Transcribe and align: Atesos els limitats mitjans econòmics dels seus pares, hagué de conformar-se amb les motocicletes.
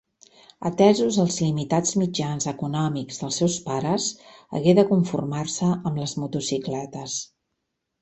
Atesos 0.69 1.19
els 1.23 1.37
limitats 1.43 1.91
mitjans 2.03 2.49
econòmics 2.53 3.21
dels 3.25 3.39
seus 3.43 3.59
pares, 3.69 4.09
hagué 4.61 4.77
de 4.83 4.89
conformar-se 4.95 5.71
amb 5.73 6.05
les 6.05 6.19
motocicletes. 6.27 7.25